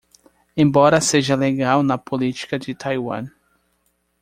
Embora 0.57 0.99
seja 0.99 1.35
legal 1.35 1.83
na 1.83 1.95
política 1.95 2.57
de 2.57 2.73
Taiwan 2.73 3.29